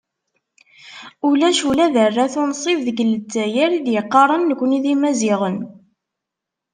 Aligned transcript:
Ulac 1.27 1.59
ula 1.69 1.87
d 1.93 1.95
arrat 2.05 2.33
unṣib 2.43 2.79
deg 2.87 2.97
Lezzayer, 3.13 3.71
i 3.73 3.79
d-yaqqaren 3.85 4.47
nekni 4.49 4.79
d 4.83 4.85
Imaziɣen. 4.93 5.57